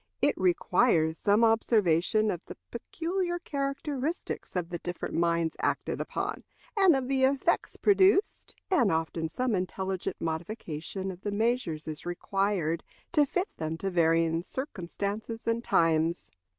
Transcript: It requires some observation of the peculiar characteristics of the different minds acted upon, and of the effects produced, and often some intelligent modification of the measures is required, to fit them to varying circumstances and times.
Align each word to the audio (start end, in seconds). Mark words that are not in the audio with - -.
It 0.19 0.33
requires 0.35 1.19
some 1.19 1.43
observation 1.43 2.31
of 2.31 2.41
the 2.47 2.57
peculiar 2.71 3.37
characteristics 3.37 4.55
of 4.55 4.69
the 4.69 4.79
different 4.79 5.13
minds 5.13 5.55
acted 5.59 6.01
upon, 6.01 6.43
and 6.75 6.95
of 6.95 7.07
the 7.07 7.23
effects 7.23 7.75
produced, 7.77 8.55
and 8.71 8.91
often 8.91 9.29
some 9.29 9.53
intelligent 9.53 10.19
modification 10.19 11.11
of 11.11 11.21
the 11.21 11.31
measures 11.31 11.87
is 11.87 12.03
required, 12.03 12.83
to 13.11 13.27
fit 13.27 13.55
them 13.57 13.77
to 13.77 13.91
varying 13.91 14.41
circumstances 14.41 15.45
and 15.45 15.63
times. 15.63 16.31